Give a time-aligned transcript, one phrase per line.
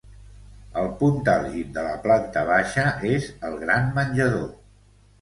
[0.83, 4.47] El punt àlgid de la planta baixa és el gran menjador.